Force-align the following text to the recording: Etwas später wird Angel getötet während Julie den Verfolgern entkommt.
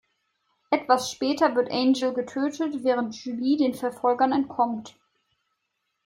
Etwas 0.71 1.11
später 1.11 1.55
wird 1.55 1.69
Angel 1.71 2.11
getötet 2.11 2.83
während 2.83 3.23
Julie 3.23 3.57
den 3.57 3.75
Verfolgern 3.75 4.31
entkommt. 4.31 4.95